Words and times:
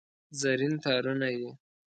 زرین 0.39 0.73
تارونه 0.83 1.29
یې 1.39 1.49